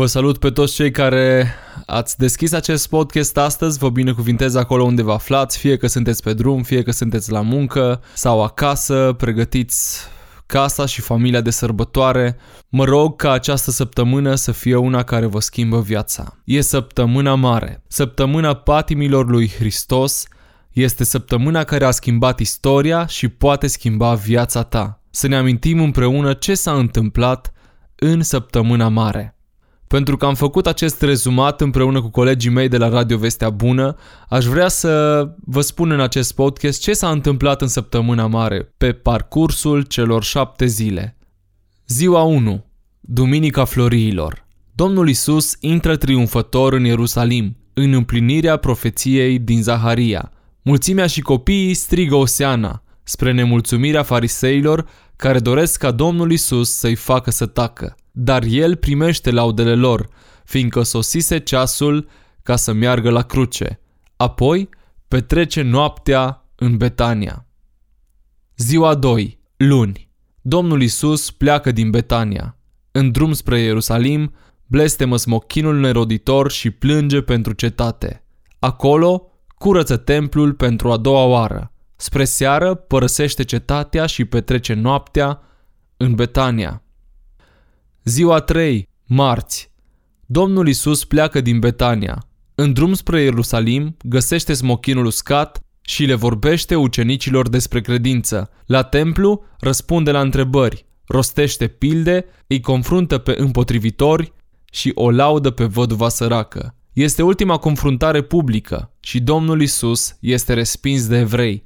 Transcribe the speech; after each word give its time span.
Vă 0.00 0.06
salut 0.06 0.38
pe 0.38 0.50
toți 0.50 0.74
cei 0.74 0.90
care 0.90 1.54
ați 1.86 2.18
deschis 2.18 2.52
acest 2.52 2.88
podcast 2.88 3.36
astăzi, 3.36 3.78
vă 3.78 3.90
binecuvintez 3.90 4.54
acolo 4.54 4.84
unde 4.84 5.02
vă 5.02 5.12
aflați, 5.12 5.58
fie 5.58 5.76
că 5.76 5.86
sunteți 5.86 6.22
pe 6.22 6.32
drum, 6.32 6.62
fie 6.62 6.82
că 6.82 6.90
sunteți 6.90 7.30
la 7.30 7.40
muncă 7.40 8.02
sau 8.14 8.42
acasă, 8.42 9.14
pregătiți 9.18 10.00
casa 10.46 10.86
și 10.86 11.00
familia 11.00 11.40
de 11.40 11.50
sărbătoare. 11.50 12.36
Mă 12.68 12.84
rog 12.84 13.16
ca 13.16 13.32
această 13.32 13.70
săptămână 13.70 14.34
să 14.34 14.52
fie 14.52 14.76
una 14.76 15.02
care 15.02 15.26
vă 15.26 15.40
schimbă 15.40 15.80
viața. 15.80 16.36
E 16.44 16.60
săptămâna 16.60 17.34
mare, 17.34 17.82
săptămâna 17.88 18.54
patimilor 18.54 19.28
lui 19.28 19.48
Hristos, 19.48 20.24
este 20.72 21.04
săptămâna 21.04 21.64
care 21.64 21.84
a 21.84 21.90
schimbat 21.90 22.38
istoria 22.38 23.06
și 23.06 23.28
poate 23.28 23.66
schimba 23.66 24.14
viața 24.14 24.62
ta. 24.62 25.00
Să 25.10 25.28
ne 25.28 25.36
amintim 25.36 25.80
împreună 25.80 26.32
ce 26.32 26.54
s-a 26.54 26.72
întâmplat 26.72 27.52
în 27.94 28.22
săptămâna 28.22 28.88
mare. 28.88 29.34
Pentru 29.94 30.16
că 30.16 30.26
am 30.26 30.34
făcut 30.34 30.66
acest 30.66 31.02
rezumat 31.02 31.60
împreună 31.60 32.00
cu 32.00 32.08
colegii 32.08 32.50
mei 32.50 32.68
de 32.68 32.76
la 32.76 32.88
Radio 32.88 33.18
Vestea 33.18 33.50
Bună, 33.50 33.96
aș 34.28 34.44
vrea 34.44 34.68
să 34.68 35.24
vă 35.44 35.60
spun 35.60 35.90
în 35.90 36.00
acest 36.00 36.34
podcast 36.34 36.80
ce 36.80 36.92
s-a 36.92 37.10
întâmplat 37.10 37.62
în 37.62 37.68
săptămâna 37.68 38.26
mare, 38.26 38.74
pe 38.76 38.92
parcursul 38.92 39.82
celor 39.82 40.22
șapte 40.22 40.66
zile. 40.66 41.16
Ziua 41.86 42.22
1. 42.22 42.64
Duminica 43.00 43.64
Floriilor. 43.64 44.46
Domnul 44.74 45.08
Isus 45.08 45.56
intră 45.60 45.96
triumfător 45.96 46.72
în 46.72 46.84
Ierusalim, 46.84 47.56
în 47.74 47.92
împlinirea 47.92 48.56
profeției 48.56 49.38
din 49.38 49.62
Zaharia. 49.62 50.32
Mulțimea 50.62 51.06
și 51.06 51.20
copiii 51.20 51.74
strigă 51.74 52.14
Oseana, 52.14 52.82
spre 53.02 53.32
nemulțumirea 53.32 54.02
fariseilor 54.02 54.86
care 55.20 55.38
doresc 55.38 55.78
ca 55.78 55.90
Domnul 55.90 56.32
Isus 56.32 56.70
să-i 56.70 56.94
facă 56.94 57.30
să 57.30 57.46
tacă 57.46 57.94
dar 58.12 58.42
el 58.42 58.76
primește 58.76 59.30
laudele 59.30 59.74
lor, 59.74 60.08
fiindcă 60.44 60.82
sosise 60.82 61.38
ceasul 61.38 62.08
ca 62.42 62.56
să 62.56 62.72
meargă 62.72 63.10
la 63.10 63.22
cruce. 63.22 63.80
Apoi 64.16 64.68
petrece 65.08 65.62
noaptea 65.62 66.44
în 66.54 66.76
Betania. 66.76 67.46
Ziua 68.56 68.94
2. 68.94 69.38
Luni. 69.56 70.10
Domnul 70.40 70.82
Isus 70.82 71.30
pleacă 71.30 71.72
din 71.72 71.90
Betania. 71.90 72.56
În 72.92 73.10
drum 73.10 73.32
spre 73.32 73.60
Ierusalim, 73.60 74.34
blestemă 74.66 75.16
smochinul 75.16 75.78
neroditor 75.78 76.50
și 76.50 76.70
plânge 76.70 77.20
pentru 77.20 77.52
cetate. 77.52 78.24
Acolo, 78.58 79.26
curăță 79.58 79.96
templul 79.96 80.52
pentru 80.52 80.90
a 80.92 80.96
doua 80.96 81.24
oară. 81.24 81.69
Spre 82.00 82.24
seară, 82.24 82.74
părăsește 82.74 83.44
cetatea 83.44 84.06
și 84.06 84.24
petrece 84.24 84.74
noaptea 84.74 85.40
în 85.96 86.14
Betania. 86.14 86.82
Ziua 88.04 88.40
3, 88.40 88.88
marți. 89.06 89.70
Domnul 90.26 90.68
Isus 90.68 91.04
pleacă 91.04 91.40
din 91.40 91.58
Betania. 91.58 92.26
În 92.54 92.72
drum 92.72 92.94
spre 92.94 93.22
Ierusalim, 93.22 93.96
găsește 94.02 94.54
smochinul 94.54 95.04
uscat 95.04 95.60
și 95.80 96.04
le 96.04 96.14
vorbește 96.14 96.74
ucenicilor 96.74 97.48
despre 97.48 97.80
credință. 97.80 98.50
La 98.66 98.82
templu, 98.82 99.44
răspunde 99.58 100.10
la 100.10 100.20
întrebări, 100.20 100.86
rostește 101.06 101.66
pilde, 101.66 102.24
îi 102.46 102.60
confruntă 102.60 103.18
pe 103.18 103.34
împotrivitori 103.38 104.32
și 104.72 104.92
o 104.94 105.10
laudă 105.10 105.50
pe 105.50 105.64
văduva 105.64 106.08
săracă. 106.08 106.74
Este 106.92 107.22
ultima 107.22 107.56
confruntare 107.56 108.22
publică 108.22 108.92
și 109.00 109.20
Domnul 109.20 109.62
Isus 109.62 110.16
este 110.20 110.52
respins 110.52 111.06
de 111.06 111.18
evrei. 111.18 111.62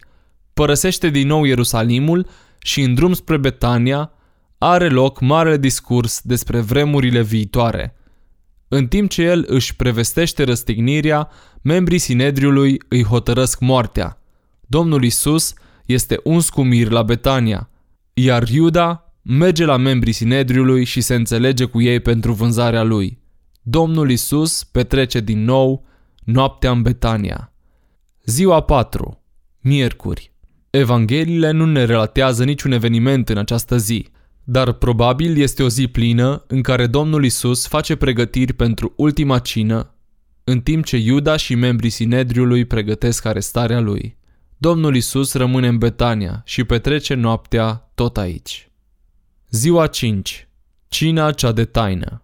Părăsește 0.54 1.08
din 1.08 1.26
nou 1.26 1.44
Ierusalimul 1.44 2.26
și 2.58 2.80
în 2.80 2.94
drum 2.94 3.12
spre 3.12 3.36
Betania 3.36 4.12
are 4.58 4.88
loc 4.88 5.20
marele 5.20 5.56
discurs 5.56 6.20
despre 6.22 6.60
vremurile 6.60 7.22
viitoare. 7.22 7.96
În 8.68 8.86
timp 8.86 9.10
ce 9.10 9.22
el 9.22 9.44
își 9.48 9.76
prevestește 9.76 10.44
răstignirea, 10.44 11.28
membrii 11.62 11.98
Sinedriului 11.98 12.82
îi 12.88 13.04
hotărăsc 13.04 13.60
moartea. 13.60 14.18
Domnul 14.60 15.04
Isus 15.04 15.52
este 15.86 16.20
uns 16.24 16.48
cu 16.48 16.62
mir 16.62 16.90
la 16.90 17.02
Betania, 17.02 17.70
iar 18.12 18.48
Iuda 18.48 19.14
merge 19.22 19.64
la 19.64 19.76
membrii 19.76 20.12
Sinedriului 20.12 20.84
și 20.84 21.00
se 21.00 21.14
înțelege 21.14 21.64
cu 21.64 21.80
ei 21.80 22.00
pentru 22.00 22.32
vânzarea 22.32 22.82
lui. 22.82 23.22
Domnul 23.62 24.10
Isus 24.10 24.64
petrece 24.64 25.20
din 25.20 25.44
nou 25.44 25.86
noaptea 26.24 26.70
în 26.70 26.82
Betania. 26.82 27.52
Ziua 28.24 28.60
4. 28.60 29.22
Miercuri. 29.60 30.33
Evangheliile 30.76 31.50
nu 31.50 31.66
ne 31.66 31.84
relatează 31.84 32.44
niciun 32.44 32.72
eveniment 32.72 33.28
în 33.28 33.38
această 33.38 33.76
zi– 33.76 34.06
dar 34.44 34.72
probabil 34.72 35.40
este 35.40 35.62
o 35.62 35.68
zi 35.68 35.86
plină 35.86 36.44
în 36.46 36.62
care 36.62 36.86
Domnul 36.86 37.24
Isus 37.24 37.66
face 37.66 37.96
pregătiri 37.96 38.52
pentru 38.52 38.92
ultima 38.96 39.38
cină, 39.38 39.94
în 40.44 40.60
timp 40.60 40.84
ce 40.84 40.96
Iuda 40.96 41.36
și 41.36 41.54
membrii 41.54 41.90
Sinedriului 41.90 42.64
pregătesc 42.64 43.24
arestarea 43.24 43.80
lui. 43.80 44.16
Domnul 44.56 44.96
Isus 44.96 45.34
rămâne 45.34 45.68
în 45.68 45.78
Betania 45.78 46.42
și 46.44 46.64
petrece 46.64 47.14
noaptea 47.14 47.90
tot 47.94 48.16
aici. 48.16 48.70
Ziua 49.50 49.86
5. 49.86 50.48
Cina 50.88 51.32
cea 51.32 51.52
de 51.52 51.64
taină. 51.64 52.22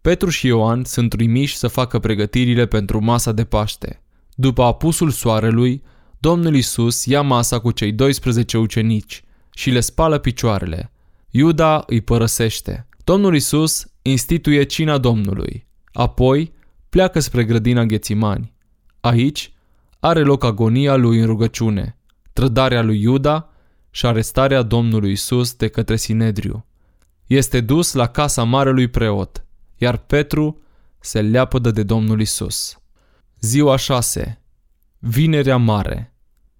Petru 0.00 0.28
și 0.28 0.46
Ioan 0.46 0.84
sunt 0.84 1.10
trimiși 1.10 1.56
să 1.56 1.68
facă 1.68 1.98
pregătirile 1.98 2.66
pentru 2.66 3.00
masa 3.00 3.32
de 3.32 3.44
Paște. 3.44 4.02
După 4.34 4.62
apusul 4.62 5.10
soarelui, 5.10 5.82
Domnul 6.24 6.54
Isus 6.54 7.04
ia 7.04 7.22
masa 7.22 7.58
cu 7.58 7.70
cei 7.70 7.92
12 7.92 8.58
ucenici 8.58 9.24
și 9.54 9.70
le 9.70 9.80
spală 9.80 10.18
picioarele– 10.18 10.90
Iuda 11.36 11.84
îi 11.86 12.00
părăsește. 12.00 12.86
Domnul 13.04 13.34
Isus 13.34 13.86
instituie 14.02 14.62
cina 14.62 14.98
Domnului. 14.98 15.66
Apoi 15.92 16.52
pleacă 16.88 17.20
spre 17.20 17.44
grădina 17.44 17.84
Ghețimani. 17.84 18.52
Aici 19.00 19.52
are 20.00 20.22
loc 20.22 20.44
agonia 20.44 20.96
lui 20.96 21.18
în 21.18 21.26
rugăciune, 21.26 21.98
trădarea 22.32 22.82
lui 22.82 23.00
Iuda 23.00 23.50
și 23.90 24.06
arestarea 24.06 24.62
Domnului 24.62 25.12
Isus 25.12 25.54
de 25.54 25.68
către 25.68 25.96
Sinedriu. 25.96 26.66
Este 27.26 27.60
dus 27.60 27.92
la 27.92 28.06
casa 28.06 28.42
marelui 28.42 28.88
preot, 28.88 29.44
iar 29.76 29.96
Petru 29.96 30.60
se 31.00 31.22
leapădă 31.22 31.70
de 31.70 31.82
Domnul 31.82 32.20
Isus. 32.20 32.78
Ziua 33.40 33.76
6. 33.76 34.42
Vinerea 34.98 35.56
Mare. 35.56 36.13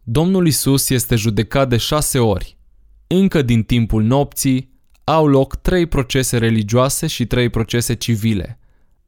Domnul 0.07 0.47
Isus 0.47 0.91
este 0.91 1.17
judecat 1.17 1.69
de 1.69 1.77
șase 1.77 2.19
ori 2.19 2.57
încă 3.07 3.43
din 3.43 3.63
timpul 3.63 4.03
nopții, 4.03 4.73
au 5.05 5.27
loc 5.27 5.57
trei 5.57 5.87
procese 5.87 6.39
religioase 6.39 7.07
și 7.07 7.27
trei 7.27 7.49
procese 7.49 7.95
civile. 7.95 8.59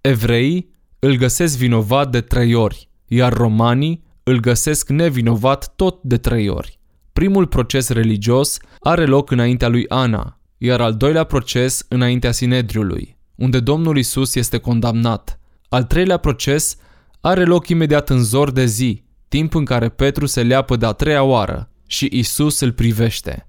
Evreii 0.01 0.71
îl 0.99 1.17
găsesc 1.17 1.57
vinovat 1.57 2.11
de 2.11 2.21
trei 2.21 2.55
ori, 2.55 2.89
iar 3.07 3.33
romanii 3.33 4.05
îl 4.23 4.41
găsesc 4.41 4.89
nevinovat 4.89 5.73
tot 5.77 6.03
de 6.03 6.17
trei 6.17 6.49
ori. 6.49 6.79
Primul 7.13 7.47
proces 7.47 7.89
religios 7.89 8.59
are 8.81 9.05
loc 9.05 9.31
înaintea 9.31 9.69
lui 9.69 9.89
Ana, 9.89 10.41
iar 10.59 10.81
al 10.81 10.95
doilea 10.95 11.25
proces 11.25 11.87
înaintea 11.89 12.33
Sinedriului, 12.33 13.17
unde 13.35 13.61
Domnul 13.61 13.99
Isus 13.99 14.35
este 14.35 14.59
condamnat. 14.59 15.41
Al 15.69 15.85
treilea 15.85 16.17
proces 16.17 16.77
are 17.21 17.45
loc 17.45 17.69
imediat 17.69 18.11
în 18.11 18.23
zor 18.23 18.51
de 18.51 18.65
zi, 18.65 19.05
timp 19.37 19.55
în 19.55 19.65
care 19.65 19.89
Petru 19.89 20.27
se 20.27 20.43
leapă 20.43 20.77
de 20.77 20.87
a 20.87 20.93
treia 20.93 21.23
oară 21.23 21.71
și 21.87 22.09
Isus 22.13 22.61
îl 22.61 22.73
privește. 22.73 23.47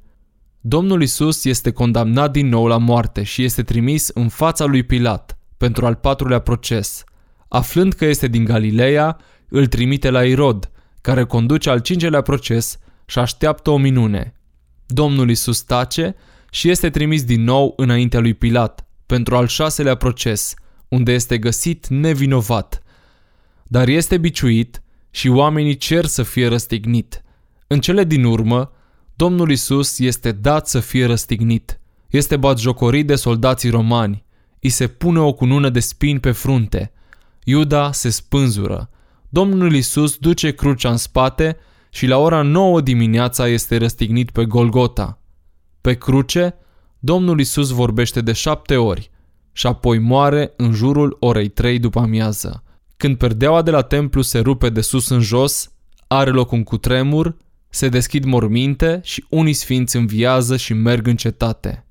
Domnul 0.59 1.01
Isus 1.01 1.45
este 1.45 1.71
condamnat 1.71 2.31
din 2.31 2.47
nou 2.47 2.67
la 2.67 2.77
moarte 2.77 3.23
și 3.23 3.43
este 3.43 3.63
trimis 3.63 4.07
în 4.07 4.27
fața 4.27 4.65
lui 4.65 4.83
Pilat 4.83 5.37
pentru 5.57 5.85
al 5.85 5.95
patrulea 5.95 6.39
proces. 6.39 7.03
Aflând 7.47 7.93
că 7.93 8.05
este 8.05 8.27
din 8.27 8.43
Galileea, 8.43 9.17
îl 9.49 9.67
trimite 9.67 10.09
la 10.09 10.25
Irod, 10.25 10.71
care 11.01 11.23
conduce 11.23 11.69
al 11.69 11.79
cincelea 11.79 12.21
proces 12.21 12.77
și 13.05 13.19
așteaptă 13.19 13.69
o 13.69 13.77
minune. 13.77 14.33
Domnul 14.85 15.29
Isus 15.29 15.61
tace 15.61 16.15
și 16.51 16.69
este 16.69 16.89
trimis 16.89 17.23
din 17.23 17.43
nou 17.43 17.73
înaintea 17.77 18.19
lui 18.19 18.33
Pilat 18.33 18.87
pentru 19.05 19.35
al 19.35 19.47
șaselea 19.47 19.95
proces, 19.95 20.53
unde 20.87 21.11
este 21.11 21.37
găsit 21.37 21.87
nevinovat. 21.87 22.83
Dar 23.63 23.87
este 23.87 24.17
biciuit 24.17 24.81
și 25.17 25.29
oamenii 25.29 25.77
cer 25.77 26.05
să 26.05 26.23
fie 26.23 26.47
răstignit. 26.47 27.23
În 27.67 27.79
cele 27.79 28.03
din 28.03 28.23
urmă, 28.23 28.71
Domnul 29.15 29.51
Isus 29.51 29.99
este 29.99 30.31
dat 30.31 30.67
să 30.67 30.79
fie 30.79 31.05
răstignit. 31.05 31.79
Este 32.07 32.37
batjocorit 32.37 33.07
de 33.07 33.15
soldații 33.15 33.69
romani. 33.69 34.25
I 34.59 34.69
se 34.69 34.87
pune 34.87 35.19
o 35.19 35.33
cunună 35.33 35.69
de 35.69 35.79
spini 35.79 36.19
pe 36.19 36.31
frunte. 36.31 36.91
Iuda 37.43 37.91
se 37.91 38.09
spânzură. 38.09 38.89
Domnul 39.29 39.73
Isus 39.73 40.17
duce 40.17 40.51
crucea 40.51 40.89
în 40.89 40.97
spate 40.97 41.57
și 41.89 42.05
la 42.05 42.17
ora 42.17 42.41
9 42.41 42.81
dimineața 42.81 43.47
este 43.47 43.77
răstignit 43.77 44.31
pe 44.31 44.45
Golgota. 44.45 45.21
Pe 45.81 45.93
cruce, 45.93 46.55
Domnul 46.99 47.39
Isus 47.39 47.69
vorbește 47.69 48.21
de 48.21 48.31
șapte 48.31 48.75
ori 48.75 49.09
și 49.51 49.67
apoi 49.67 49.99
moare 49.99 50.53
în 50.57 50.73
jurul 50.73 51.17
orei 51.19 51.47
3 51.47 51.79
după 51.79 51.99
amiază. 51.99 52.61
Când 52.97 53.17
perdeaua 53.17 53.61
de 53.61 53.71
la 53.71 53.81
templu 53.81 54.21
se 54.21 54.39
rupe 54.39 54.69
de 54.69 54.81
sus 54.81 55.09
în 55.09 55.19
jos, 55.19 55.71
are 56.07 56.29
loc 56.31 56.51
un 56.51 56.63
cutremur 56.63 57.37
se 57.69 57.89
deschid 57.89 58.23
morminte 58.23 58.99
și 59.03 59.25
unii 59.29 59.53
sfinți 59.53 59.95
înviază 59.95 60.57
și 60.57 60.73
merg 60.73 61.07
în 61.07 61.15
cetate. 61.15 61.85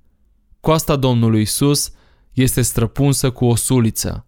Coasta 0.61 0.97
Domnului 0.97 1.41
Isus 1.41 1.93
este 2.33 2.63
străpunsă 2.63 3.31
cu 3.31 3.45
o 3.45 3.55
suliță. 3.55 4.27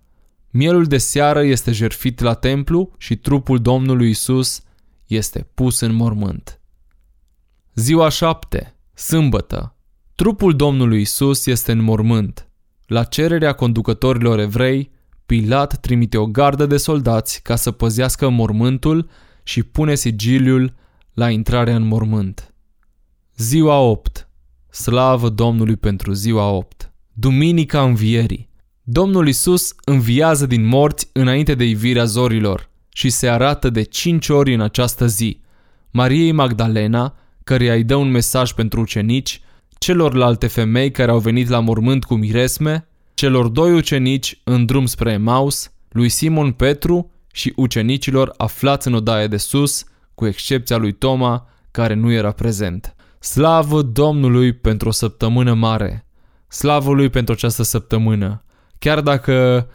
Mielul 0.50 0.84
de 0.84 0.98
seară 0.98 1.42
este 1.42 1.72
jerfit 1.72 2.20
la 2.20 2.34
templu 2.34 2.92
și 2.98 3.16
trupul 3.16 3.58
Domnului 3.58 4.10
Isus 4.10 4.60
este 5.06 5.46
pus 5.54 5.80
în 5.80 5.92
mormânt. 5.92 6.60
Ziua 7.74 8.08
șapte, 8.08 8.76
sâmbătă, 8.94 9.76
trupul 10.14 10.56
Domnului 10.56 11.00
Isus 11.00 11.46
este 11.46 11.72
în 11.72 11.82
mormânt. 11.82 12.48
La 12.86 13.04
cererea 13.04 13.52
conducătorilor 13.52 14.38
evrei, 14.38 14.90
Pilat 15.28 15.80
trimite 15.80 16.16
o 16.16 16.26
gardă 16.26 16.66
de 16.66 16.76
soldați 16.76 17.42
ca 17.42 17.56
să 17.56 17.70
păzească 17.70 18.28
mormântul 18.28 19.08
și 19.42 19.62
pune 19.62 19.94
sigiliul 19.94 20.74
la 21.14 21.30
intrarea 21.30 21.74
în 21.74 21.86
mormânt. 21.86 22.54
Ziua 23.36 23.78
8. 23.78 24.28
Slavă 24.70 25.28
Domnului 25.28 25.76
pentru 25.76 26.12
ziua 26.12 26.50
8. 26.50 26.92
Duminica 27.12 27.82
Învierii. 27.82 28.48
Domnul 28.82 29.28
Isus 29.28 29.74
înviază 29.84 30.46
din 30.46 30.66
morți 30.66 31.08
înainte 31.12 31.54
de 31.54 31.64
ivirea 31.64 32.04
zorilor 32.04 32.70
și 32.88 33.10
se 33.10 33.28
arată 33.28 33.70
de 33.70 33.82
cinci 33.82 34.28
ori 34.28 34.54
în 34.54 34.60
această 34.60 35.06
zi. 35.06 35.40
Mariei 35.90 36.32
Magdalena, 36.32 37.16
căreia 37.44 37.74
îi 37.74 37.84
dă 37.84 37.94
un 37.94 38.10
mesaj 38.10 38.52
pentru 38.52 38.80
ucenici, 38.80 39.40
celorlalte 39.78 40.46
femei 40.46 40.90
care 40.90 41.10
au 41.10 41.18
venit 41.18 41.48
la 41.48 41.60
mormânt 41.60 42.04
cu 42.04 42.14
miresme, 42.14 42.88
celor 43.18 43.48
doi 43.48 43.72
ucenici 43.72 44.40
în 44.44 44.66
drum 44.66 44.86
spre 44.86 45.12
Emaus, 45.12 45.72
lui 45.88 46.08
Simon 46.08 46.52
Petru 46.52 47.10
și 47.32 47.52
ucenicilor 47.56 48.34
aflați 48.36 48.88
în 48.88 48.94
odaie 48.94 49.26
de 49.26 49.36
sus, 49.36 49.84
cu 50.14 50.26
excepția 50.26 50.76
lui 50.76 50.92
Toma, 50.92 51.48
care 51.70 51.94
nu 51.94 52.12
era 52.12 52.32
prezent. 52.32 52.94
Slavă 53.20 53.82
Domnului 53.82 54.52
pentru 54.52 54.88
o 54.88 54.90
săptămână 54.90 55.54
mare! 55.54 56.06
Slavă 56.48 56.92
Lui 56.92 57.08
pentru 57.08 57.34
această 57.34 57.62
săptămână! 57.62 58.44
Chiar 58.78 59.00
dacă 59.00 59.68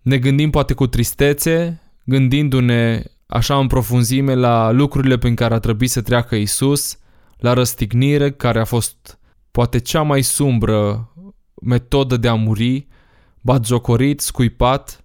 ne 0.00 0.18
gândim 0.18 0.50
poate 0.50 0.74
cu 0.74 0.86
tristețe, 0.86 1.82
gândindu-ne 2.04 3.02
așa 3.26 3.58
în 3.58 3.66
profunzime 3.66 4.34
la 4.34 4.70
lucrurile 4.70 5.18
prin 5.18 5.34
care 5.34 5.54
a 5.54 5.58
trebuit 5.58 5.90
să 5.90 6.00
treacă 6.00 6.34
Isus, 6.34 6.98
la 7.38 7.52
răstignire 7.52 8.30
care 8.30 8.60
a 8.60 8.64
fost 8.64 9.18
poate 9.50 9.78
cea 9.78 10.02
mai 10.02 10.22
sumbră 10.22 11.11
metodă 11.64 12.16
de 12.16 12.28
a 12.28 12.34
muri, 12.34 12.86
batjocorit, 13.40 14.20
scuipat, 14.20 15.04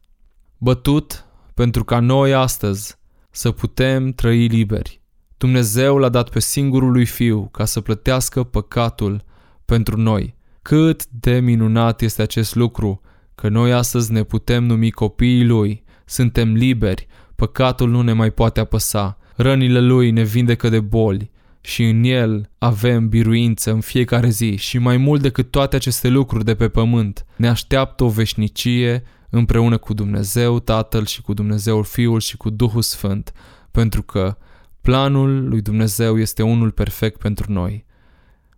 bătut, 0.57 1.25
pentru 1.53 1.83
ca 1.83 1.99
noi 1.99 2.33
astăzi 2.33 2.95
să 3.29 3.51
putem 3.51 4.11
trăi 4.11 4.47
liberi. 4.47 5.01
Dumnezeu 5.37 5.97
l-a 5.97 6.09
dat 6.09 6.29
pe 6.29 6.39
singurul 6.39 6.91
lui 6.91 7.05
Fiu 7.05 7.49
ca 7.51 7.65
să 7.65 7.81
plătească 7.81 8.43
păcatul 8.43 9.23
pentru 9.65 9.97
noi. 9.97 10.35
Cât 10.61 11.05
de 11.07 11.39
minunat 11.39 12.01
este 12.01 12.21
acest 12.21 12.55
lucru, 12.55 13.01
că 13.35 13.49
noi 13.49 13.73
astăzi 13.73 14.11
ne 14.11 14.23
putem 14.23 14.63
numi 14.63 14.91
copiii 14.91 15.45
Lui, 15.45 15.83
suntem 16.05 16.53
liberi, 16.53 17.07
păcatul 17.35 17.89
nu 17.89 18.01
ne 18.01 18.13
mai 18.13 18.31
poate 18.31 18.59
apăsa, 18.59 19.17
rănile 19.35 19.79
Lui 19.79 20.11
ne 20.11 20.23
vindecă 20.23 20.69
de 20.69 20.79
boli 20.79 21.31
și 21.67 21.83
în 21.83 22.03
El 22.03 22.49
avem 22.57 23.09
biruință 23.09 23.71
în 23.71 23.81
fiecare 23.81 24.29
zi 24.29 24.55
și 24.55 24.77
mai 24.77 24.97
mult 24.97 25.21
decât 25.21 25.51
toate 25.51 25.75
aceste 25.75 26.07
lucruri 26.07 26.45
de 26.45 26.55
pe 26.55 26.67
pământ, 26.69 27.25
ne 27.35 27.47
așteaptă 27.47 28.03
o 28.03 28.09
veșnicie 28.09 29.03
împreună 29.29 29.77
cu 29.77 29.93
Dumnezeu 29.93 30.59
Tatăl 30.59 31.05
și 31.05 31.21
cu 31.21 31.33
Dumnezeul 31.33 31.83
Fiul 31.83 32.19
și 32.19 32.37
cu 32.37 32.49
Duhul 32.49 32.81
Sfânt, 32.81 33.33
pentru 33.71 34.01
că 34.01 34.37
planul 34.81 35.47
lui 35.49 35.61
Dumnezeu 35.61 36.19
este 36.19 36.43
unul 36.43 36.71
perfect 36.71 37.19
pentru 37.19 37.51
noi. 37.51 37.85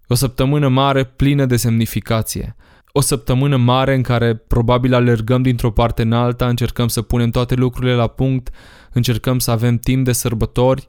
O 0.07 0.15
săptămână 0.15 0.67
mare 0.67 1.03
plină 1.03 1.45
de 1.45 1.55
semnificație. 1.55 2.55
O 2.91 3.01
săptămână 3.01 3.57
mare 3.57 3.95
în 3.95 4.01
care 4.01 4.35
probabil 4.35 4.93
alergăm 4.93 5.41
dintr-o 5.41 5.71
parte 5.71 6.01
în 6.01 6.11
alta, 6.11 6.47
încercăm 6.47 6.87
să 6.87 7.01
punem 7.01 7.29
toate 7.29 7.55
lucrurile 7.55 7.93
la 7.93 8.07
punct, 8.07 8.49
încercăm 8.93 9.39
să 9.39 9.51
avem 9.51 9.77
timp 9.77 10.05
de 10.05 10.11
sărbători, 10.11 10.88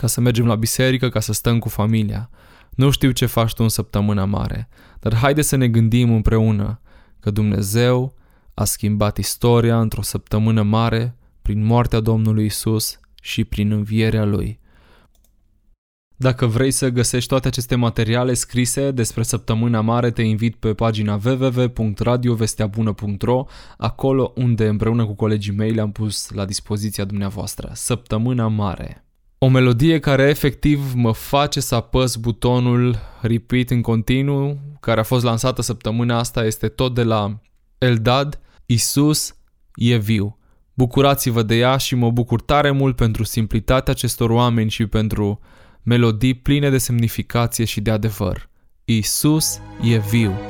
ca 0.00 0.06
să 0.06 0.20
mergem 0.20 0.46
la 0.46 0.54
biserică, 0.54 1.08
ca 1.08 1.20
să 1.20 1.32
stăm 1.32 1.58
cu 1.58 1.68
familia. 1.68 2.30
Nu 2.70 2.90
știu 2.90 3.10
ce 3.10 3.26
faci 3.26 3.52
tu 3.52 3.62
în 3.62 3.68
săptămâna 3.68 4.24
mare, 4.24 4.68
dar 5.00 5.14
haide 5.14 5.42
să 5.42 5.56
ne 5.56 5.68
gândim 5.68 6.12
împreună 6.12 6.80
că 7.20 7.30
Dumnezeu 7.30 8.14
a 8.54 8.64
schimbat 8.64 9.18
istoria 9.18 9.80
într-o 9.80 10.02
săptămână 10.02 10.62
mare 10.62 11.16
prin 11.42 11.64
moartea 11.64 12.00
Domnului 12.00 12.44
Isus 12.44 13.00
și 13.22 13.44
prin 13.44 13.72
învierea 13.72 14.24
Lui. 14.24 14.58
Dacă 16.16 16.46
vrei 16.46 16.70
să 16.70 16.88
găsești 16.88 17.28
toate 17.28 17.48
aceste 17.48 17.74
materiale 17.74 18.34
scrise 18.34 18.90
despre 18.90 19.22
săptămâna 19.22 19.80
mare, 19.80 20.10
te 20.10 20.22
invit 20.22 20.56
pe 20.56 20.74
pagina 20.74 21.20
www.radiovesteabună.ro, 21.24 23.44
acolo 23.76 24.32
unde 24.36 24.66
împreună 24.66 25.06
cu 25.06 25.14
colegii 25.14 25.52
mei 25.52 25.72
le-am 25.72 25.92
pus 25.92 26.30
la 26.30 26.44
dispoziția 26.44 27.04
dumneavoastră. 27.04 27.70
Săptămâna 27.74 28.48
mare. 28.48 29.04
O 29.42 29.48
melodie 29.48 29.98
care 29.98 30.22
efectiv 30.22 30.92
mă 30.94 31.12
face 31.12 31.60
să 31.60 31.74
apăs 31.74 32.16
butonul 32.16 32.98
repeat 33.20 33.70
în 33.70 33.80
continuu, 33.80 34.58
care 34.80 35.00
a 35.00 35.02
fost 35.02 35.24
lansată 35.24 35.62
săptămâna 35.62 36.18
asta, 36.18 36.44
este 36.44 36.68
tot 36.68 36.94
de 36.94 37.02
la 37.02 37.40
Eldad, 37.78 38.40
Isus 38.66 39.36
e 39.74 39.96
viu. 39.96 40.38
Bucurați-vă 40.74 41.42
de 41.42 41.54
ea 41.54 41.76
și 41.76 41.94
mă 41.94 42.10
bucur 42.10 42.40
tare 42.40 42.70
mult 42.70 42.96
pentru 42.96 43.24
simplitatea 43.24 43.92
acestor 43.92 44.30
oameni 44.30 44.70
și 44.70 44.86
pentru 44.86 45.40
melodii 45.82 46.34
pline 46.34 46.70
de 46.70 46.78
semnificație 46.78 47.64
și 47.64 47.80
de 47.80 47.90
adevăr. 47.90 48.48
Isus 48.84 49.60
e 49.82 49.98
viu. 49.98 50.49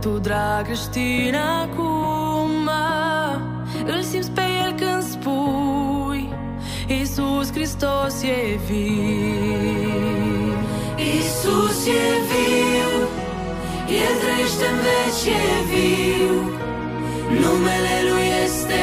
Tu 0.00 0.18
dragă 0.18 0.72
știi 0.72 1.32
acum, 1.62 2.70
îl 3.86 4.02
simți 4.02 4.30
pe 4.30 4.40
el 4.64 4.72
când 4.72 5.02
spui, 5.02 6.34
Isus 7.00 7.52
Hristos 7.52 8.22
e 8.22 8.58
viu. 8.66 9.88
Isus 11.18 11.86
e 11.86 12.06
viu, 12.30 12.92
el 14.02 14.14
trăiește 14.22 14.66
în 14.72 14.78
veci, 14.84 15.34
e 15.34 15.42
viu 15.70 16.50
Numele 17.42 17.96
Lui 18.08 18.28
este 18.44 18.80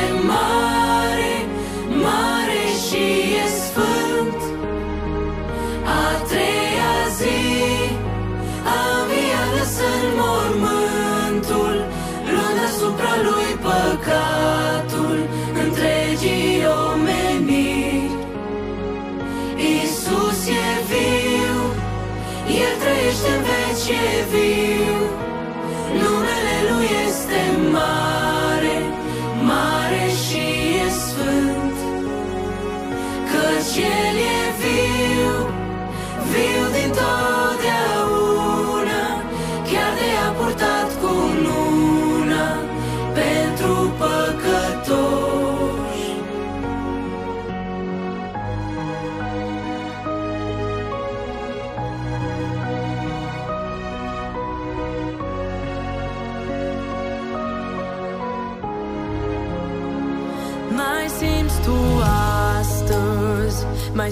în 23.89 24.96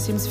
mai 0.07 0.19
simți 0.19 0.29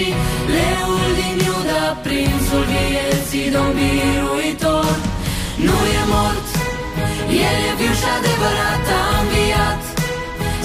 Domnul 0.00 0.14
păcii 0.16 0.50
Leul 0.56 1.08
din 1.20 1.36
Iuda 1.48 1.84
Prințul 2.04 2.64
vieții 2.72 3.48
Domn 3.54 3.72
biruitor. 3.78 4.96
Nu 5.66 5.78
e 6.00 6.02
mort 6.14 6.48
El 7.50 7.58
e 7.70 7.72
viu 7.80 7.94
și 8.00 8.08
adevărat 8.18 8.86
a 9.00 9.02
înviat. 9.20 9.82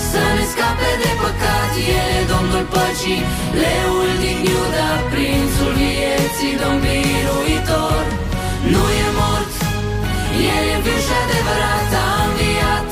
Să 0.09 0.21
ne 0.35 0.43
scape 0.51 0.91
de 1.01 1.11
păcat 1.21 1.71
El 1.99 2.09
e 2.19 2.21
Domnul 2.33 2.65
păcii. 2.75 3.23
Leul 3.61 4.11
din 4.23 4.39
Iuda 4.53 4.91
Prințul 5.11 5.73
vieții 5.81 6.59
Domn 6.61 6.79
biruitor. 6.85 8.03
Nu 8.73 8.83
e 9.05 9.07
mort 9.19 9.53
El 10.55 10.65
e 10.75 10.77
viu 10.85 10.99
și 11.05 11.13
adevărat 11.23 11.91
a 12.03 12.07
înviat. 12.27 12.87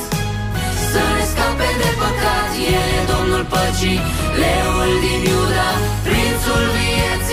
Să 0.91 1.03
ne 1.15 1.23
scape 1.31 1.69
de 1.81 1.89
păcat 2.01 2.51
El 2.77 2.87
e 2.99 3.01
Domnul 3.13 3.43
păcii. 3.53 3.99
Leul 4.41 4.91
din 5.05 5.19
Iuda 5.31 5.31
Prințul 5.31 5.52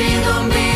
vieții 0.01 0.25
Domn 0.25 0.70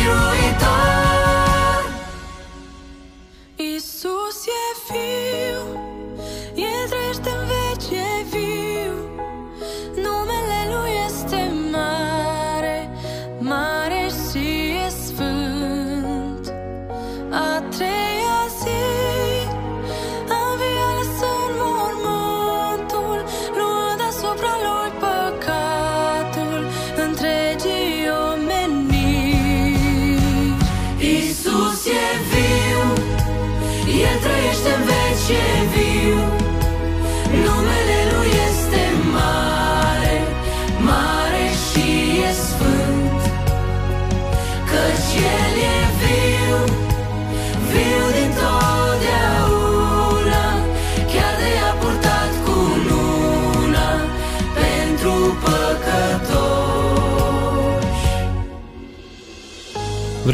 trăiește 34.23 34.69
în 34.77 34.83
veci, 34.89 35.29
e 35.39 35.45
viu. 35.73 36.17
Numele 37.45 38.04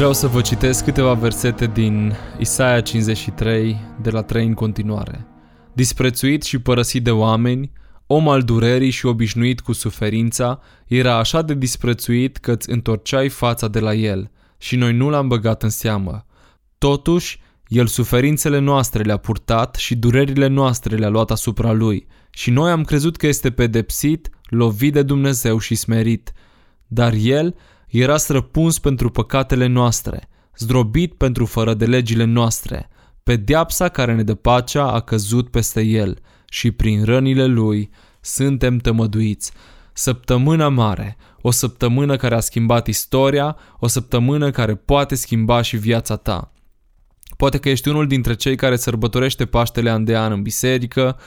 Vreau 0.02 0.16
să 0.16 0.26
vă 0.26 0.40
citesc 0.40 0.84
câteva 0.84 1.14
versete 1.14 1.66
din 1.66 2.14
Isaia 2.38 2.80
53, 2.80 3.76
de 4.00 4.10
la 4.10 4.22
3 4.22 4.46
în 4.46 4.54
continuare. 4.54 5.26
Disprețuit 5.72 6.42
și 6.42 6.58
părăsit 6.58 7.04
de 7.04 7.10
oameni, 7.10 7.72
om 8.06 8.28
al 8.28 8.42
durerii 8.42 8.90
și 8.90 9.06
obișnuit 9.06 9.60
cu 9.60 9.72
suferința, 9.72 10.60
era 10.86 11.16
așa 11.16 11.42
de 11.42 11.54
disprețuit 11.54 12.36
că 12.36 12.52
îți 12.52 12.70
întorceai 12.70 13.28
fața 13.28 13.68
de 13.68 13.80
la 13.80 13.94
el 13.94 14.30
și 14.58 14.76
noi 14.76 14.92
nu 14.92 15.10
l-am 15.10 15.28
băgat 15.28 15.62
în 15.62 15.70
seamă. 15.70 16.26
Totuși, 16.78 17.40
el 17.66 17.86
suferințele 17.86 18.58
noastre 18.58 19.02
le-a 19.02 19.16
purtat 19.16 19.74
și 19.74 19.96
durerile 19.96 20.46
noastre 20.46 20.96
le-a 20.96 21.08
luat 21.08 21.30
asupra 21.30 21.72
lui 21.72 22.06
și 22.30 22.50
noi 22.50 22.70
am 22.70 22.84
crezut 22.84 23.16
că 23.16 23.26
este 23.26 23.50
pedepsit, 23.50 24.30
lovit 24.48 24.92
de 24.92 25.02
Dumnezeu 25.02 25.58
și 25.58 25.74
smerit. 25.74 26.32
Dar 26.86 27.12
el 27.12 27.54
era 27.98 28.16
străpuns 28.16 28.78
pentru 28.78 29.10
păcatele 29.10 29.66
noastre, 29.66 30.28
zdrobit 30.58 31.14
pentru 31.14 31.46
fără 31.46 31.74
de 31.74 31.84
legile 31.84 32.24
noastre. 32.24 32.88
Pedeapsa 33.22 33.88
care 33.88 34.14
ne 34.14 34.22
dă 34.22 34.34
pacea 34.34 34.92
a 34.92 35.00
căzut 35.00 35.50
peste 35.50 35.80
el 35.80 36.18
și 36.48 36.70
prin 36.70 37.04
rănile 37.04 37.46
lui 37.46 37.90
suntem 38.20 38.78
tămăduiți. 38.78 39.52
Săptămâna 39.92 40.68
mare, 40.68 41.16
o 41.40 41.50
săptămână 41.50 42.16
care 42.16 42.34
a 42.34 42.40
schimbat 42.40 42.86
istoria, 42.86 43.56
o 43.78 43.86
săptămână 43.86 44.50
care 44.50 44.74
poate 44.74 45.14
schimba 45.14 45.62
și 45.62 45.76
viața 45.76 46.16
ta. 46.16 46.52
Poate 47.36 47.58
că 47.58 47.68
ești 47.68 47.88
unul 47.88 48.06
dintre 48.06 48.34
cei 48.34 48.56
care 48.56 48.76
sărbătorește 48.76 49.46
Paștele 49.46 49.90
an 49.90 50.04
de 50.04 50.16
an 50.16 50.32
în 50.32 50.42
biserică 50.42 51.18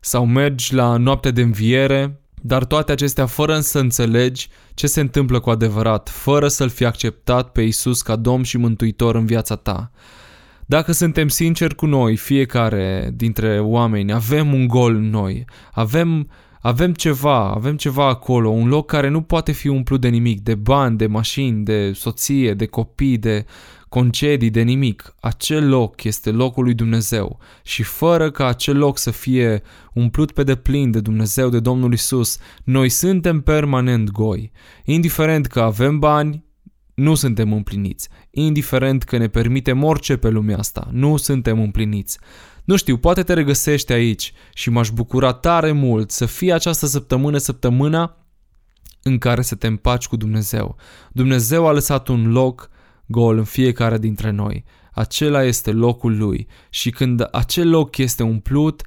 sau 0.00 0.26
mergi 0.26 0.74
la 0.74 0.96
noapte 0.96 1.30
de 1.30 1.42
înviere, 1.42 2.20
dar 2.46 2.64
toate 2.64 2.92
acestea 2.92 3.26
fără 3.26 3.60
să 3.60 3.78
înțelegi 3.78 4.48
ce 4.74 4.86
se 4.86 5.00
întâmplă 5.00 5.40
cu 5.40 5.50
adevărat, 5.50 6.08
fără 6.08 6.48
să-L 6.48 6.68
fi 6.68 6.84
acceptat 6.84 7.52
pe 7.52 7.62
Isus 7.62 8.02
ca 8.02 8.16
Domn 8.16 8.42
și 8.42 8.56
Mântuitor 8.56 9.14
în 9.14 9.26
viața 9.26 9.56
ta. 9.56 9.90
Dacă 10.66 10.92
suntem 10.92 11.28
sinceri 11.28 11.74
cu 11.74 11.86
noi, 11.86 12.16
fiecare 12.16 13.10
dintre 13.14 13.60
oameni, 13.60 14.12
avem 14.12 14.52
un 14.52 14.66
gol 14.66 14.94
în 14.94 15.10
noi, 15.10 15.44
avem, 15.72 16.30
avem 16.66 16.92
ceva, 16.92 17.50
avem 17.50 17.76
ceva 17.76 18.08
acolo, 18.08 18.48
un 18.48 18.68
loc 18.68 18.86
care 18.86 19.08
nu 19.08 19.20
poate 19.22 19.52
fi 19.52 19.68
umplut 19.68 20.00
de 20.00 20.08
nimic, 20.08 20.40
de 20.40 20.54
bani, 20.54 20.96
de 20.96 21.06
mașini, 21.06 21.64
de 21.64 21.92
soție, 21.92 22.54
de 22.54 22.66
copii, 22.66 23.18
de 23.18 23.44
concedii, 23.88 24.50
de 24.50 24.62
nimic. 24.62 25.14
Acel 25.20 25.68
loc 25.68 26.04
este 26.04 26.30
locul 26.30 26.64
lui 26.64 26.74
Dumnezeu 26.74 27.38
și 27.62 27.82
fără 27.82 28.30
ca 28.30 28.46
acel 28.46 28.78
loc 28.78 28.98
să 28.98 29.10
fie 29.10 29.62
umplut 29.94 30.32
pe 30.32 30.42
deplin 30.42 30.90
de 30.90 31.00
Dumnezeu, 31.00 31.48
de 31.48 31.60
Domnul 31.60 31.92
Isus, 31.92 32.38
noi 32.64 32.88
suntem 32.88 33.40
permanent 33.40 34.10
goi. 34.10 34.52
Indiferent 34.84 35.46
că 35.46 35.60
avem 35.60 35.98
bani, 35.98 36.44
nu 36.94 37.14
suntem 37.14 37.52
împliniți. 37.52 38.08
Indiferent 38.30 39.02
că 39.02 39.16
ne 39.16 39.28
permitem 39.28 39.82
orice 39.82 40.16
pe 40.16 40.28
lumea 40.28 40.58
asta, 40.58 40.88
nu 40.92 41.16
suntem 41.16 41.60
împliniți. 41.60 42.18
Nu 42.64 42.76
știu, 42.76 42.96
poate 42.96 43.22
te 43.22 43.32
regăsești 43.32 43.92
aici 43.92 44.32
și 44.54 44.70
m-aș 44.70 44.90
bucura 44.90 45.32
tare 45.32 45.72
mult 45.72 46.10
să 46.10 46.26
fie 46.26 46.52
această 46.52 46.86
săptămână 46.86 47.38
săptămâna 47.38 48.16
în 49.02 49.18
care 49.18 49.42
să 49.42 49.54
te 49.54 49.66
împaci 49.66 50.06
cu 50.06 50.16
Dumnezeu. 50.16 50.76
Dumnezeu 51.12 51.66
a 51.66 51.72
lăsat 51.72 52.08
un 52.08 52.32
loc 52.32 52.70
gol 53.06 53.38
în 53.38 53.44
fiecare 53.44 53.98
dintre 53.98 54.30
noi. 54.30 54.64
Acela 54.92 55.42
este 55.42 55.72
locul 55.72 56.16
lui 56.16 56.46
și 56.70 56.90
când 56.90 57.28
acel 57.32 57.70
loc 57.70 57.96
este 57.96 58.22
umplut, 58.22 58.82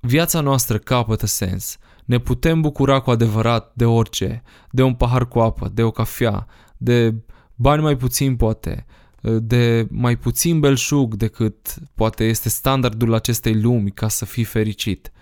viața 0.00 0.40
noastră 0.40 0.78
capătă 0.78 1.26
sens. 1.26 1.76
Ne 2.04 2.18
putem 2.18 2.60
bucura 2.60 3.00
cu 3.00 3.10
adevărat 3.10 3.72
de 3.74 3.84
orice, 3.84 4.42
de 4.70 4.82
un 4.82 4.94
pahar 4.94 5.28
cu 5.28 5.38
apă, 5.38 5.70
de 5.74 5.82
o 5.82 5.90
cafea, 5.90 6.46
de 6.76 7.14
bani 7.54 7.82
mai 7.82 7.96
puțin 7.96 8.36
poate, 8.36 8.86
de 9.22 9.86
mai 9.90 10.16
puțin 10.16 10.60
belșug 10.60 11.14
decât 11.14 11.74
poate 11.94 12.24
este 12.24 12.48
standardul 12.48 13.14
acestei 13.14 13.60
lumi 13.60 13.90
ca 13.90 14.08
să 14.08 14.24
fii 14.24 14.44
fericit. 14.44 15.12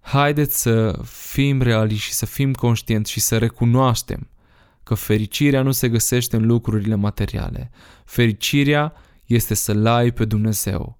Haideți 0.00 0.60
să 0.60 0.98
fim 1.04 1.62
reali 1.62 1.94
și 1.94 2.12
să 2.12 2.26
fim 2.26 2.52
conștienți 2.52 3.10
și 3.10 3.20
să 3.20 3.38
recunoaștem 3.38 4.30
că 4.82 4.94
fericirea 4.94 5.62
nu 5.62 5.72
se 5.72 5.88
găsește 5.88 6.36
în 6.36 6.46
lucrurile 6.46 6.94
materiale. 6.94 7.70
Fericirea 8.04 8.92
este 9.24 9.54
să-L 9.54 9.86
ai 9.86 10.10
pe 10.10 10.24
Dumnezeu. 10.24 10.98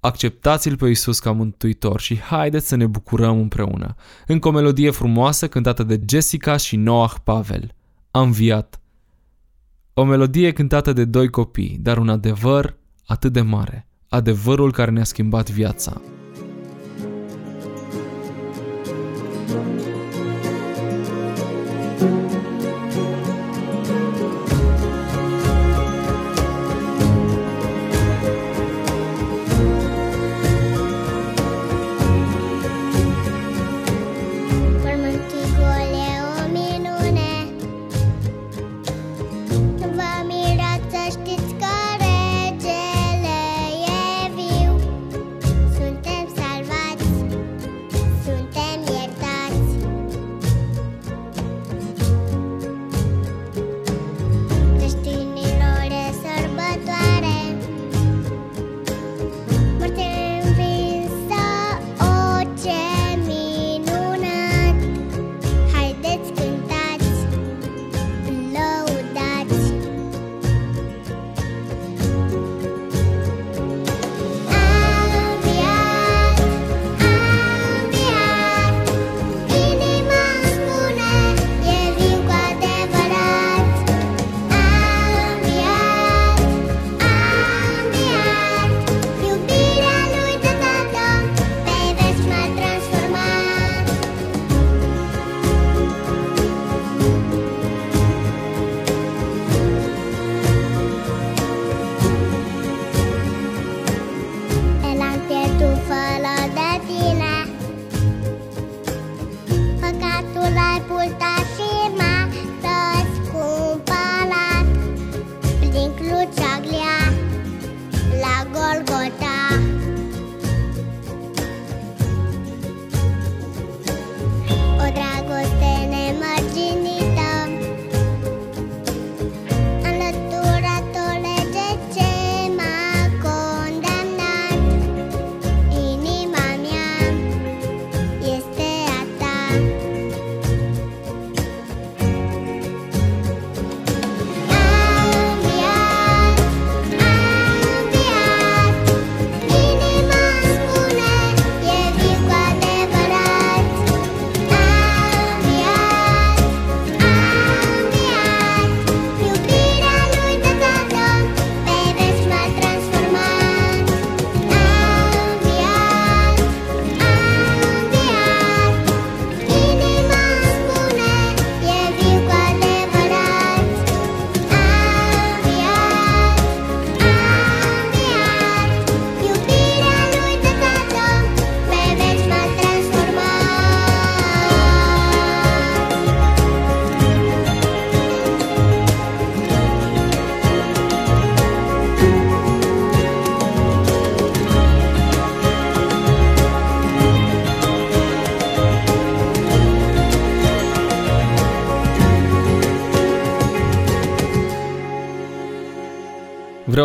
Acceptați-L 0.00 0.76
pe 0.76 0.86
Iisus 0.86 1.18
ca 1.18 1.32
mântuitor 1.32 2.00
și 2.00 2.20
haideți 2.20 2.68
să 2.68 2.76
ne 2.76 2.86
bucurăm 2.86 3.38
împreună. 3.38 3.94
Încă 4.26 4.48
o 4.48 4.50
melodie 4.50 4.90
frumoasă 4.90 5.48
cântată 5.48 5.82
de 5.82 6.00
Jessica 6.08 6.56
și 6.56 6.76
Noah 6.76 7.12
Pavel. 7.24 7.74
A 8.10 8.20
înviat. 8.20 8.80
O 9.98 10.04
melodie 10.04 10.52
cântată 10.52 10.92
de 10.92 11.04
doi 11.04 11.28
copii, 11.28 11.78
dar 11.82 11.98
un 11.98 12.08
adevăr 12.08 12.76
atât 13.06 13.32
de 13.32 13.40
mare. 13.40 13.88
Adevărul 14.08 14.72
care 14.72 14.90
ne-a 14.90 15.04
schimbat 15.04 15.50
viața. 15.50 16.00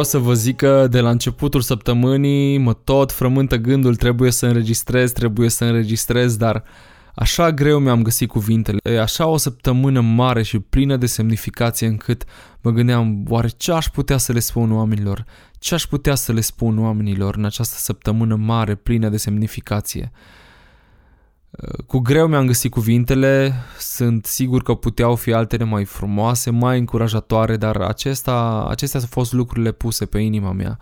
Vreau 0.02 0.22
să 0.22 0.28
vă 0.28 0.34
zic 0.34 0.56
că 0.56 0.88
de 0.88 1.00
la 1.00 1.10
începutul 1.10 1.62
săptămânii 1.62 2.58
mă 2.58 2.74
tot 2.74 3.12
frământă 3.12 3.56
gândul 3.56 3.96
trebuie 3.96 4.32
să 4.32 4.46
înregistrez, 4.46 5.12
trebuie 5.12 5.50
să 5.50 5.66
înregistrez, 5.66 6.38
dar 6.38 6.64
așa 7.16 7.52
greu 7.52 7.80
mi-am 7.80 8.02
găsit 8.02 8.30
cuvintele. 8.30 8.78
E 8.84 9.02
așa 9.02 9.28
o 9.28 9.38
săptămână 9.38 10.02
mare 10.02 10.44
și 10.44 10.60
plină 10.60 10.98
de 10.98 11.06
semnificație 11.06 11.88
încât 11.88 12.24
mă 12.62 12.72
gândeam 12.72 13.26
oare 13.30 13.48
ce 13.58 13.72
aș 13.72 13.88
putea 13.88 14.18
să 14.18 14.32
le 14.32 14.40
spun 14.40 14.72
oamenilor? 14.72 15.26
Ce 15.60 15.74
aș 15.74 15.84
putea 15.86 16.16
să 16.16 16.32
le 16.32 16.42
spun 16.42 16.80
oamenilor 16.80 17.36
în 17.36 17.46
această 17.46 17.76
săptămână 17.78 18.36
mare 18.36 18.76
plină 18.76 19.10
de 19.10 19.18
semnificație? 19.18 20.12
Cu 21.88 22.00
greu 22.00 22.28
mi-am 22.28 22.46
găsit 22.46 22.72
cuvintele, 22.72 23.54
sunt 23.80 24.26
sigur 24.26 24.62
că 24.62 24.74
puteau 24.74 25.16
fi 25.16 25.34
altele 25.34 25.64
mai 25.64 25.86
frumoase, 25.86 26.50
mai 26.50 26.80
încurajatoare, 26.80 27.58
dar 27.58 27.76
acesta, 27.76 28.68
acestea 28.70 29.00
au 29.00 29.06
fost 29.10 29.34
lucrurile 29.34 29.72
puse 29.72 30.06
pe 30.06 30.20
inima 30.20 30.52
mea. 30.52 30.80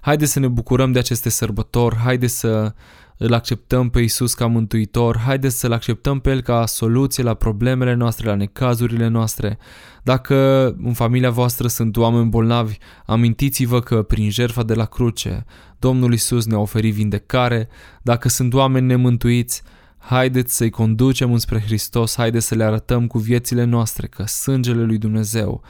Haide 0.00 0.24
să 0.24 0.38
ne 0.38 0.48
bucurăm 0.48 0.92
de 0.92 0.98
aceste 0.98 1.28
sărbători, 1.28 1.96
haide 1.96 2.26
să 2.26 2.74
îl 3.16 3.34
acceptăm 3.34 3.90
pe 3.90 4.00
Isus 4.00 4.34
ca 4.34 4.46
mântuitor, 4.46 5.18
haide 5.18 5.48
să-L 5.48 5.72
acceptăm 5.72 6.20
pe 6.20 6.30
El 6.30 6.40
ca 6.40 6.66
soluție 6.66 7.22
la 7.22 7.34
problemele 7.34 7.94
noastre, 7.94 8.26
la 8.26 8.34
necazurile 8.34 9.08
noastre. 9.08 9.58
Dacă 10.02 10.66
în 10.82 10.92
familia 10.92 11.30
voastră 11.30 11.68
sunt 11.68 11.96
oameni 11.96 12.28
bolnavi, 12.28 12.78
amintiți-vă 13.06 13.80
că 13.80 14.02
prin 14.02 14.30
jertfa 14.30 14.62
de 14.62 14.74
la 14.74 14.84
cruce, 14.84 15.44
Domnul 15.78 16.12
Isus 16.12 16.46
ne-a 16.46 16.58
oferit 16.58 16.94
vindecare. 16.94 17.68
Dacă 18.02 18.28
sunt 18.28 18.54
oameni 18.54 18.86
nemântuiți, 18.86 19.62
Haideți 20.08 20.56
să-i 20.56 20.70
conducem 20.70 21.32
înspre 21.32 21.60
Hristos, 21.60 22.16
haideți 22.16 22.46
să 22.46 22.54
le 22.54 22.64
arătăm 22.64 23.06
cu 23.06 23.18
viețile 23.18 23.64
noastre 23.64 24.06
că 24.06 24.26
sângele 24.26 24.82
lui 24.82 24.98
Dumnezeu 24.98 25.62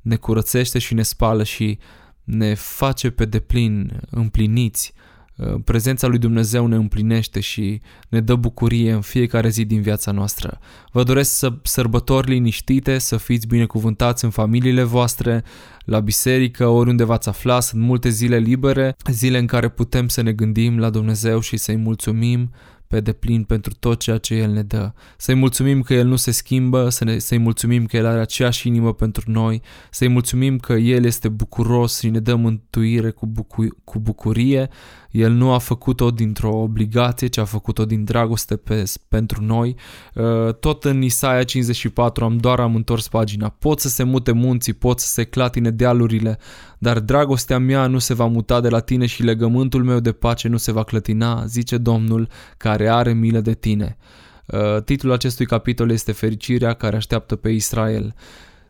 ne 0.00 0.16
curățește 0.16 0.78
și 0.78 0.94
ne 0.94 1.02
spală 1.02 1.42
și 1.42 1.78
ne 2.24 2.54
face 2.54 3.10
pe 3.10 3.24
deplin 3.24 4.00
împliniți. 4.10 4.92
Uh, 5.36 5.54
prezența 5.64 6.06
lui 6.06 6.18
Dumnezeu 6.18 6.66
ne 6.66 6.76
împlinește 6.76 7.40
și 7.40 7.80
ne 8.08 8.20
dă 8.20 8.34
bucurie 8.34 8.92
în 8.92 9.00
fiecare 9.00 9.48
zi 9.48 9.64
din 9.64 9.80
viața 9.80 10.10
noastră. 10.10 10.58
Vă 10.92 11.02
doresc 11.02 11.30
să 11.30 11.52
sărbători 11.62 12.30
liniștite, 12.30 12.98
să 12.98 13.16
fiți 13.16 13.46
binecuvântați 13.46 14.24
în 14.24 14.30
familiile 14.30 14.82
voastre, 14.82 15.44
la 15.84 16.00
biserică, 16.00 16.66
oriunde 16.66 17.04
v-ați 17.04 17.28
afla, 17.28 17.60
sunt 17.60 17.82
multe 17.82 18.08
zile 18.08 18.36
libere, 18.36 18.96
zile 19.10 19.38
în 19.38 19.46
care 19.46 19.68
putem 19.68 20.08
să 20.08 20.22
ne 20.22 20.32
gândim 20.32 20.78
la 20.78 20.90
Dumnezeu 20.90 21.40
și 21.40 21.56
să-i 21.56 21.76
mulțumim 21.76 22.50
pe 22.92 23.00
deplin 23.00 23.44
pentru 23.44 23.72
tot 23.78 24.00
ceea 24.00 24.18
ce 24.18 24.34
El 24.34 24.50
ne 24.50 24.62
dă. 24.62 24.92
Să-i 25.16 25.34
mulțumim 25.34 25.82
că 25.82 25.94
El 25.94 26.06
nu 26.06 26.16
se 26.16 26.30
schimbă, 26.30 26.88
să 26.88 27.04
ne, 27.04 27.18
să-i 27.18 27.38
mulțumim 27.38 27.86
că 27.86 27.96
El 27.96 28.06
are 28.06 28.20
aceeași 28.20 28.68
inimă 28.68 28.94
pentru 28.94 29.30
noi, 29.30 29.62
să-i 29.90 30.08
mulțumim 30.08 30.58
că 30.58 30.72
El 30.72 31.04
este 31.04 31.28
bucuros 31.28 31.98
și 31.98 32.08
ne 32.08 32.18
dă 32.18 32.34
mântuire 32.34 33.10
cu, 33.10 33.26
bucu- 33.26 33.76
cu 33.84 33.98
bucurie. 33.98 34.68
El 35.12 35.32
nu 35.32 35.52
a 35.52 35.58
făcut-o 35.58 36.10
dintr-o 36.10 36.56
obligație, 36.56 37.26
ci 37.26 37.38
a 37.38 37.44
făcut-o 37.44 37.84
din 37.84 38.04
dragoste 38.04 38.56
pe, 38.56 38.84
pentru 39.08 39.42
noi. 39.42 39.76
Uh, 40.14 40.54
tot 40.54 40.84
în 40.84 41.02
Isaia 41.02 41.42
54 41.42 42.24
am 42.24 42.36
doar 42.36 42.60
am 42.60 42.74
întors 42.74 43.08
pagina. 43.08 43.48
Pot 43.48 43.80
să 43.80 43.88
se 43.88 44.02
mute 44.02 44.32
munții, 44.32 44.72
pot 44.72 45.00
să 45.00 45.08
se 45.08 45.24
clatine 45.24 45.70
dealurile, 45.70 46.38
dar 46.78 47.00
dragostea 47.00 47.58
mea 47.58 47.86
nu 47.86 47.98
se 47.98 48.14
va 48.14 48.26
muta 48.26 48.60
de 48.60 48.68
la 48.68 48.80
tine 48.80 49.06
și 49.06 49.22
legământul 49.22 49.84
meu 49.84 50.00
de 50.00 50.12
pace 50.12 50.48
nu 50.48 50.56
se 50.56 50.72
va 50.72 50.84
clătina, 50.84 51.44
zice 51.46 51.78
Domnul, 51.78 52.28
care 52.56 52.88
are 52.88 53.12
milă 53.12 53.40
de 53.40 53.54
tine. 53.54 53.96
Uh, 54.46 54.82
titlul 54.84 55.12
acestui 55.12 55.46
capitol 55.46 55.90
este 55.90 56.12
Fericirea 56.12 56.72
care 56.72 56.96
așteaptă 56.96 57.36
pe 57.36 57.48
Israel. 57.48 58.14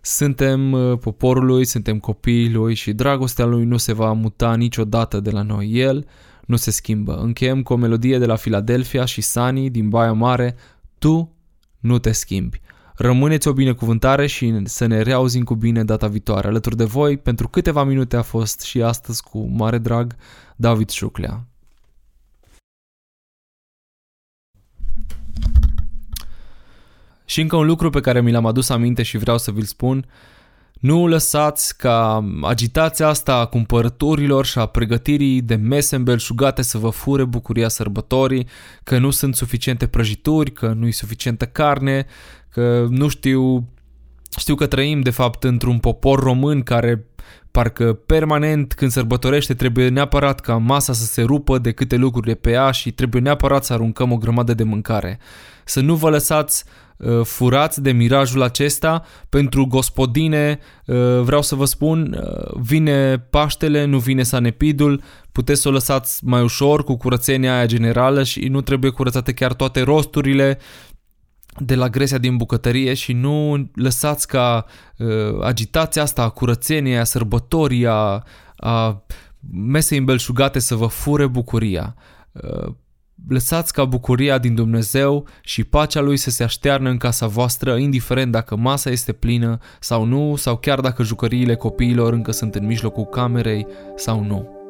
Suntem 0.05 0.73
uh, 0.73 0.99
poporul 0.99 1.45
lui, 1.45 1.65
suntem 1.65 1.99
copiii 1.99 2.53
lui 2.53 2.75
și 2.75 2.93
dragostea 2.93 3.45
lui 3.45 3.65
nu 3.65 3.77
se 3.77 3.93
va 3.93 4.13
muta 4.13 4.55
niciodată 4.55 5.21
de 5.21 5.31
la 5.31 5.43
noi. 5.43 5.71
El 5.73 6.07
nu 6.47 6.57
se 6.57 6.71
schimbă. 6.71 7.17
Încheiem 7.17 7.63
cu 7.63 7.73
o 7.73 7.77
melodie 7.77 8.19
de 8.19 8.27
la 8.27 8.35
Philadelphia 8.35 9.05
și 9.05 9.21
Sani 9.21 9.71
din 9.71 9.89
Baia 9.89 10.13
Mare, 10.13 10.57
Tu 10.99 11.37
nu 11.79 11.99
te 11.99 12.13
schimbi. 12.13 12.61
Rămâneți 12.95 13.49
o 13.49 13.53
binecuvântare 13.53 14.27
și 14.27 14.61
să 14.65 14.87
ne 14.87 15.03
reauzim 15.03 15.45
cu 15.45 15.55
bine 15.55 15.85
data 15.85 16.07
viitoare. 16.07 16.49
Alături 16.49 16.77
de 16.77 16.85
voi, 16.85 17.17
pentru 17.17 17.49
câteva 17.49 17.85
minute 17.85 18.17
a 18.17 18.23
fost 18.23 18.61
și 18.61 18.83
astăzi 18.83 19.23
cu 19.23 19.49
mare 19.51 19.79
drag 19.79 20.17
David 20.57 20.89
Șuclea. 20.89 21.47
Și 27.33 27.41
încă 27.41 27.57
un 27.57 27.67
lucru 27.67 27.91
pe 27.91 28.01
care 28.01 28.21
mi 28.21 28.33
l-am 28.33 28.47
adus 28.47 28.69
aminte 28.69 29.03
și 29.03 29.19
vreau 29.19 29.39
să 29.39 29.51
vi-l 29.51 29.65
spun, 29.65 30.07
nu 30.73 31.07
lăsați 31.07 31.77
ca 31.77 32.29
agitația 32.43 33.09
asta 33.09 33.35
a 33.35 33.47
cumpărăturilor 33.47 34.47
și 34.47 34.59
a 34.59 34.67
pregătirii 34.67 35.41
de 35.41 35.55
mese 35.55 35.97
îmbelșugate 35.97 36.63
să 36.63 36.79
vă 36.79 36.89
fure 36.89 37.25
bucuria 37.25 37.69
sărbătorii, 37.69 38.47
că 38.83 38.99
nu 38.99 39.11
sunt 39.11 39.35
suficiente 39.35 39.87
prăjituri, 39.87 40.53
că 40.53 40.67
nu 40.67 40.87
e 40.87 40.91
suficientă 40.91 41.47
carne, 41.47 42.07
că 42.49 42.87
nu 42.89 43.09
știu, 43.09 43.69
știu 44.39 44.55
că 44.55 44.67
trăim 44.67 45.01
de 45.01 45.11
fapt 45.11 45.45
într-un 45.45 45.79
popor 45.79 46.21
român 46.21 46.63
care 46.63 47.07
parcă 47.53 47.93
permanent 47.93 48.73
când 48.73 48.91
sărbătorește 48.91 49.55
trebuie 49.55 49.89
neapărat 49.89 50.41
ca 50.41 50.57
masa 50.57 50.93
să 50.93 51.05
se 51.05 51.23
rupă 51.23 51.59
de 51.59 51.73
câte 51.73 51.97
lucruri 51.97 52.27
de 52.27 52.35
pe 52.35 52.51
ea 52.51 52.71
și 52.71 52.93
trebuie 52.93 53.23
neapărat 53.23 53.65
să 53.65 53.73
aruncăm 53.73 54.13
o 54.13 54.17
grămadă 54.17 54.55
de 54.55 54.63
mâncare. 54.63 55.19
Să 55.65 55.81
nu 55.81 55.95
vă 55.95 56.11
lăsați 56.11 56.65
uh, 56.97 57.21
furați 57.25 57.83
de 57.83 57.93
mirajul 57.93 58.43
acesta. 58.43 59.05
Pentru 59.29 59.67
gospodine, 59.67 60.59
uh, 60.87 60.97
vreau 61.21 61.43
să 61.43 61.55
vă 61.55 61.65
spun, 61.65 62.19
uh, 62.21 62.61
vine 62.61 63.19
Paștele, 63.19 63.85
nu 63.85 63.99
vine 63.99 64.23
Sanepidul, 64.23 65.03
puteți 65.33 65.61
să 65.61 65.69
o 65.69 65.73
lăsați 65.73 66.25
mai 66.25 66.43
ușor 66.43 66.85
cu 66.85 66.97
curățenia 66.97 67.55
aia 67.55 67.67
generală 67.67 68.23
și 68.23 68.41
nu 68.41 68.61
trebuie 68.61 68.91
curățate 68.91 69.33
chiar 69.33 69.53
toate 69.53 69.81
rosturile, 69.81 70.59
de 71.59 71.75
la 71.75 71.89
gresia 71.89 72.19
din 72.19 72.37
bucătărie 72.37 72.95
și 72.95 73.13
nu 73.13 73.71
lăsați 73.75 74.27
ca 74.27 74.65
uh, 74.99 75.09
agitația 75.43 76.03
asta 76.03 76.23
a 76.23 76.29
curățeniei, 76.29 76.99
a 76.99 77.05
sărbătorii, 77.05 77.87
a, 77.87 78.25
a 78.57 79.05
mesei 79.53 79.99
îmbelșugate 79.99 80.59
să 80.59 80.75
vă 80.75 80.87
fure 80.87 81.27
bucuria. 81.27 81.95
Uh, 82.33 82.75
lăsați 83.29 83.73
ca 83.73 83.85
bucuria 83.85 84.39
din 84.39 84.55
Dumnezeu 84.55 85.27
și 85.43 85.65
pacea 85.65 86.01
Lui 86.01 86.17
să 86.17 86.31
se 86.31 86.43
aștearnă 86.43 86.91
în 86.91 86.97
casa 86.97 87.27
voastră, 87.27 87.77
indiferent 87.77 88.33
dacă 88.33 88.57
masa 88.57 88.91
este 88.91 89.13
plină 89.13 89.59
sau 89.81 90.05
nu, 90.05 90.37
sau 90.37 90.57
chiar 90.57 90.81
dacă 90.81 91.03
jucăriile 91.03 91.55
copiilor 91.55 92.13
încă 92.13 92.31
sunt 92.31 92.55
în 92.55 92.67
mijlocul 92.67 93.05
camerei 93.05 93.67
sau 93.97 94.25
nu. 94.25 94.62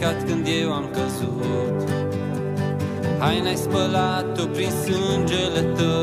Ridicat 0.00 0.28
când 0.28 0.46
eu 0.62 0.72
am 0.72 0.90
căzut. 0.92 1.88
Haina-ai 3.18 3.56
spălat-o 3.56 4.44
prin 4.46 4.70
sângele 4.70 5.62
Tău 5.76 5.99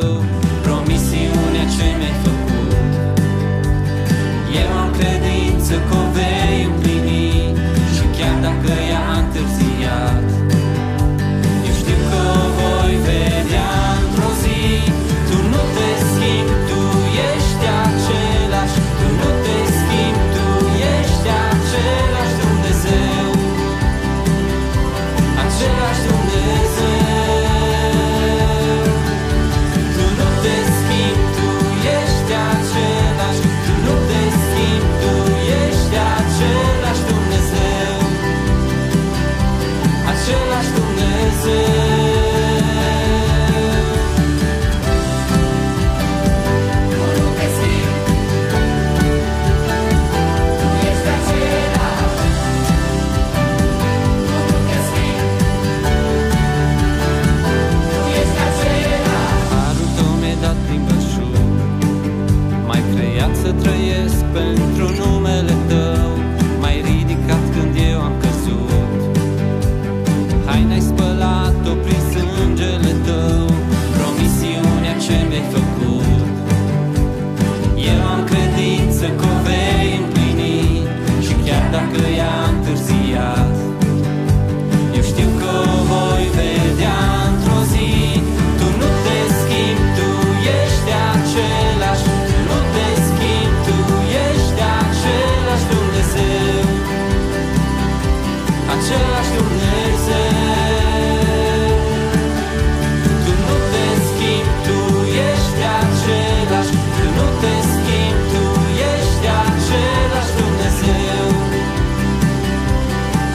dentro. 64.37 64.89
noi. 64.91 65.16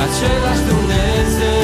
același 0.05 0.63
Dumnezeu. 0.69 1.62